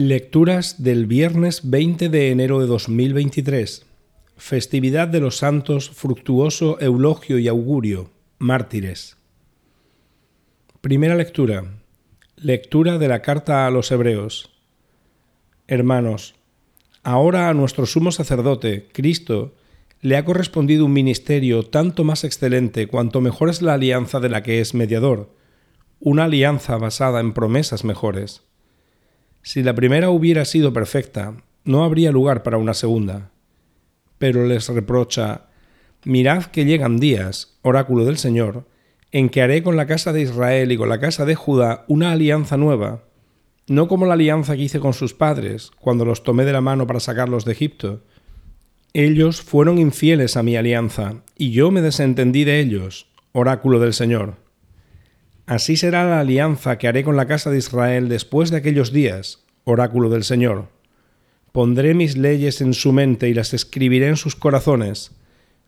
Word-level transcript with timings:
Lecturas 0.00 0.82
del 0.82 1.04
viernes 1.04 1.68
20 1.68 2.08
de 2.08 2.30
enero 2.30 2.58
de 2.58 2.66
2023. 2.66 3.84
Festividad 4.38 5.08
de 5.08 5.20
los 5.20 5.36
santos 5.36 5.90
Fructuoso, 5.90 6.80
Eulogio 6.80 7.38
y 7.38 7.48
Augurio, 7.48 8.08
mártires. 8.38 9.18
Primera 10.80 11.16
lectura. 11.16 11.66
Lectura 12.36 12.96
de 12.96 13.08
la 13.08 13.20
carta 13.20 13.66
a 13.66 13.70
los 13.70 13.90
Hebreos. 13.90 14.50
Hermanos, 15.68 16.34
ahora 17.02 17.50
a 17.50 17.52
nuestro 17.52 17.84
sumo 17.84 18.10
sacerdote, 18.10 18.88
Cristo, 18.92 19.54
le 20.00 20.16
ha 20.16 20.24
correspondido 20.24 20.86
un 20.86 20.94
ministerio 20.94 21.64
tanto 21.64 22.04
más 22.04 22.24
excelente 22.24 22.86
cuanto 22.86 23.20
mejor 23.20 23.50
es 23.50 23.60
la 23.60 23.74
alianza 23.74 24.18
de 24.18 24.30
la 24.30 24.42
que 24.42 24.62
es 24.62 24.72
mediador, 24.72 25.36
una 25.98 26.24
alianza 26.24 26.78
basada 26.78 27.20
en 27.20 27.34
promesas 27.34 27.84
mejores 27.84 28.44
si 29.42 29.62
la 29.62 29.74
primera 29.74 30.10
hubiera 30.10 30.44
sido 30.44 30.72
perfecta, 30.72 31.34
no 31.64 31.84
habría 31.84 32.12
lugar 32.12 32.42
para 32.42 32.58
una 32.58 32.74
segunda. 32.74 33.30
Pero 34.18 34.46
les 34.46 34.68
reprocha, 34.68 35.50
Mirad 36.04 36.44
que 36.44 36.64
llegan 36.64 36.98
días, 36.98 37.58
oráculo 37.60 38.06
del 38.06 38.16
Señor, 38.16 38.66
en 39.12 39.28
que 39.28 39.42
haré 39.42 39.62
con 39.62 39.76
la 39.76 39.86
casa 39.86 40.14
de 40.14 40.22
Israel 40.22 40.72
y 40.72 40.78
con 40.78 40.88
la 40.88 40.98
casa 40.98 41.26
de 41.26 41.34
Judá 41.34 41.84
una 41.88 42.12
alianza 42.12 42.56
nueva, 42.56 43.04
no 43.66 43.86
como 43.86 44.06
la 44.06 44.14
alianza 44.14 44.56
que 44.56 44.62
hice 44.62 44.80
con 44.80 44.94
sus 44.94 45.12
padres, 45.12 45.70
cuando 45.78 46.06
los 46.06 46.22
tomé 46.22 46.46
de 46.46 46.54
la 46.54 46.62
mano 46.62 46.86
para 46.86 47.00
sacarlos 47.00 47.44
de 47.44 47.52
Egipto. 47.52 48.02
Ellos 48.94 49.42
fueron 49.42 49.78
infieles 49.78 50.38
a 50.38 50.42
mi 50.42 50.56
alianza, 50.56 51.16
y 51.36 51.50
yo 51.50 51.70
me 51.70 51.82
desentendí 51.82 52.44
de 52.44 52.60
ellos, 52.60 53.08
oráculo 53.32 53.78
del 53.78 53.92
Señor. 53.92 54.36
Así 55.50 55.76
será 55.76 56.04
la 56.04 56.20
alianza 56.20 56.78
que 56.78 56.86
haré 56.86 57.02
con 57.02 57.16
la 57.16 57.26
casa 57.26 57.50
de 57.50 57.58
Israel 57.58 58.08
después 58.08 58.52
de 58.52 58.58
aquellos 58.58 58.92
días, 58.92 59.42
oráculo 59.64 60.08
del 60.08 60.22
Señor. 60.22 60.68
Pondré 61.50 61.92
mis 61.92 62.16
leyes 62.16 62.60
en 62.60 62.72
su 62.72 62.92
mente 62.92 63.28
y 63.28 63.34
las 63.34 63.52
escribiré 63.52 64.06
en 64.06 64.16
sus 64.16 64.36
corazones. 64.36 65.10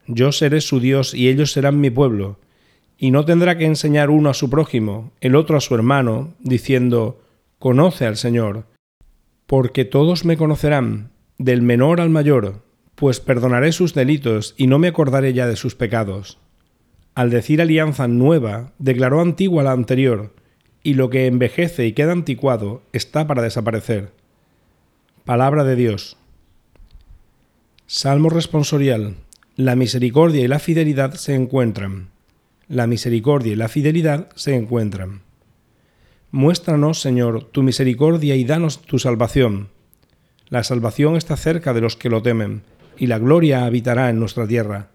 Yo 0.06 0.30
seré 0.30 0.60
su 0.60 0.78
Dios 0.78 1.14
y 1.14 1.28
ellos 1.28 1.50
serán 1.50 1.80
mi 1.80 1.90
pueblo. 1.90 2.38
Y 2.96 3.10
no 3.10 3.24
tendrá 3.24 3.58
que 3.58 3.64
enseñar 3.64 4.10
uno 4.10 4.30
a 4.30 4.34
su 4.34 4.48
prójimo, 4.48 5.10
el 5.20 5.34
otro 5.34 5.56
a 5.56 5.60
su 5.60 5.74
hermano, 5.74 6.32
diciendo, 6.38 7.20
Conoce 7.58 8.06
al 8.06 8.16
Señor. 8.16 8.66
Porque 9.48 9.84
todos 9.84 10.24
me 10.24 10.36
conocerán, 10.36 11.10
del 11.38 11.60
menor 11.60 12.00
al 12.00 12.10
mayor, 12.10 12.62
pues 12.94 13.18
perdonaré 13.18 13.72
sus 13.72 13.94
delitos 13.94 14.54
y 14.56 14.68
no 14.68 14.78
me 14.78 14.86
acordaré 14.86 15.32
ya 15.32 15.48
de 15.48 15.56
sus 15.56 15.74
pecados. 15.74 16.38
Al 17.14 17.28
decir 17.28 17.60
alianza 17.60 18.08
nueva, 18.08 18.72
declaró 18.78 19.20
antigua 19.20 19.62
la 19.62 19.72
anterior, 19.72 20.34
y 20.82 20.94
lo 20.94 21.10
que 21.10 21.26
envejece 21.26 21.86
y 21.86 21.92
queda 21.92 22.12
anticuado 22.12 22.82
está 22.92 23.26
para 23.26 23.42
desaparecer. 23.42 24.12
Palabra 25.26 25.62
de 25.64 25.76
Dios. 25.76 26.16
Salmo 27.86 28.30
responsorial. 28.30 29.16
La 29.56 29.76
misericordia 29.76 30.42
y 30.42 30.48
la 30.48 30.58
fidelidad 30.58 31.12
se 31.12 31.34
encuentran. 31.34 32.08
La 32.66 32.86
misericordia 32.86 33.52
y 33.52 33.56
la 33.56 33.68
fidelidad 33.68 34.30
se 34.34 34.54
encuentran. 34.54 35.20
Muéstranos, 36.30 37.02
Señor, 37.02 37.44
tu 37.44 37.62
misericordia 37.62 38.36
y 38.36 38.44
danos 38.44 38.80
tu 38.80 38.98
salvación. 38.98 39.68
La 40.48 40.64
salvación 40.64 41.16
está 41.16 41.36
cerca 41.36 41.74
de 41.74 41.82
los 41.82 41.96
que 41.96 42.08
lo 42.08 42.22
temen, 42.22 42.62
y 42.96 43.06
la 43.06 43.18
gloria 43.18 43.66
habitará 43.66 44.08
en 44.08 44.18
nuestra 44.18 44.46
tierra 44.46 44.91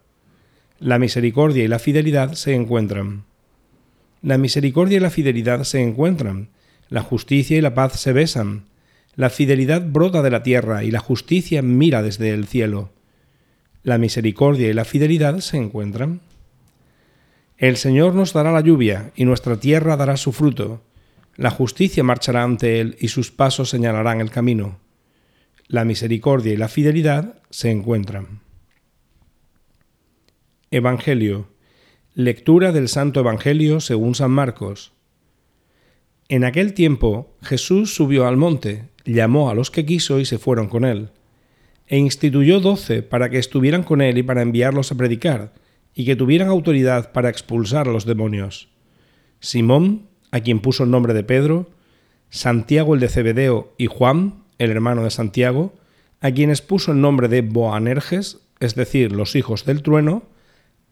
la 0.80 1.00
misericordia 1.00 1.64
y 1.64 1.68
la 1.68 1.80
fidelidad 1.80 2.34
se 2.34 2.54
encuentran. 2.54 3.24
La 4.22 4.38
misericordia 4.38 4.98
y 4.98 5.00
la 5.00 5.10
fidelidad 5.10 5.64
se 5.64 5.82
encuentran, 5.82 6.50
la 6.90 7.02
justicia 7.02 7.58
y 7.58 7.62
la 7.62 7.74
paz 7.74 8.00
se 8.00 8.14
besan, 8.14 8.66
la 9.16 9.30
fidelidad 9.30 9.84
brota 9.84 10.22
de 10.22 10.30
la 10.30 10.44
tierra 10.44 10.84
y 10.84 10.92
la 10.92 11.00
justicia 11.00 11.62
mira 11.64 12.04
desde 12.04 12.30
el 12.30 12.46
cielo. 12.46 12.92
La 13.84 13.98
misericordia 13.98 14.70
y 14.70 14.74
la 14.74 14.86
fidelidad 14.86 15.40
se 15.40 15.58
encuentran. 15.58 16.22
El 17.58 17.78
Señor 17.78 18.14
nos 18.14 18.34
dará 18.34 18.52
la 18.52 18.62
lluvia 18.62 19.12
y 19.16 19.26
nuestra 19.26 19.60
tierra 19.60 19.98
dará 19.98 20.18
su 20.18 20.32
fruto. 20.32 20.84
La 21.36 21.50
justicia 21.50 22.04
marchará 22.04 22.44
ante 22.44 22.80
Él 22.80 22.96
y 23.00 23.08
sus 23.08 23.32
pasos 23.32 23.70
señalarán 23.70 24.22
el 24.22 24.30
camino. 24.30 24.80
La 25.68 25.84
misericordia 25.84 26.54
y 26.54 26.58
la 26.58 26.68
fidelidad 26.68 27.42
se 27.50 27.72
encuentran. 27.72 28.47
Evangelio. 30.70 31.48
Lectura 32.14 32.74
del 32.74 32.90
Santo 32.90 33.22
Evangelio 33.22 33.80
según 33.80 34.16
San 34.16 34.32
Marcos. 34.32 34.92
En 36.28 36.44
aquel 36.44 36.74
tiempo 36.74 37.34
Jesús 37.42 37.96
subió 37.96 38.28
al 38.28 38.36
monte, 38.36 38.90
llamó 39.06 39.50
a 39.50 39.54
los 39.54 39.72
que 39.72 39.86
quiso 39.86 40.20
y 40.20 40.26
se 40.26 40.38
fueron 40.38 40.68
con 40.68 40.84
él, 40.84 41.12
e 41.88 41.98
instituyó 41.98 42.60
doce 42.60 43.02
para 43.02 43.30
que 43.30 43.38
estuvieran 43.38 43.84
con 43.84 44.02
él 44.02 44.18
y 44.18 44.24
para 44.24 44.42
enviarlos 44.42 44.92
a 44.92 44.96
predicar, 44.96 45.54
y 45.96 46.04
que 46.04 46.18
tuvieran 46.18 46.50
autoridad 46.50 47.14
para 47.14 47.30
expulsar 47.30 47.88
a 47.88 47.94
los 47.94 48.06
demonios. 48.06 48.68
Simón, 49.40 50.08
a 50.32 50.42
quien 50.42 50.60
puso 50.60 50.84
el 50.84 50.92
nombre 50.92 51.14
de 51.14 51.24
Pedro, 51.24 51.70
Santiago 52.30 52.94
el 52.94 53.00
de 53.00 53.08
Cebedeo 53.08 53.74
y 53.78 53.86
Juan, 53.86 54.44
el 54.58 54.72
hermano 54.72 55.06
de 55.06 55.12
Santiago, 55.12 55.74
a 56.20 56.30
quienes 56.32 56.62
puso 56.62 56.92
el 56.92 57.00
nombre 57.00 57.30
de 57.30 57.42
Boanerges, 57.42 58.42
es 58.60 58.76
decir, 58.76 59.14
los 59.14 59.38
hijos 59.38 59.64
del 59.64 59.82
trueno, 59.82 60.24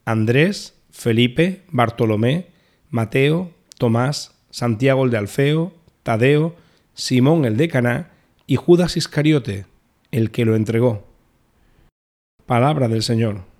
Andrés, 0.05 0.75
Felipe, 0.91 1.63
Bartolomé, 1.71 2.47
Mateo, 2.91 3.51
Tomás, 3.77 4.35
Santiago 4.51 5.03
el 5.03 5.11
de 5.11 5.17
Alfeo, 5.17 5.73
Tadeo, 6.03 6.55
Simón 6.93 7.43
el 7.43 7.57
de 7.57 7.67
Caná 7.67 8.11
y 8.45 8.55
Judas 8.55 8.95
Iscariote, 8.95 9.65
el 10.11 10.29
que 10.29 10.45
lo 10.45 10.55
entregó. 10.55 11.05
Palabra 12.45 12.87
del 12.87 13.01
Señor. 13.01 13.54